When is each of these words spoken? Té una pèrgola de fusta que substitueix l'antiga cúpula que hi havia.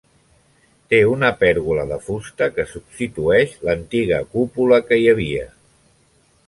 Té 0.93 1.01
una 1.09 1.29
pèrgola 1.43 1.83
de 1.91 1.99
fusta 2.07 2.47
que 2.55 2.67
substitueix 2.73 3.55
l'antiga 3.69 4.23
cúpula 4.35 4.85
que 4.89 5.01
hi 5.03 5.09
havia. 5.13 5.49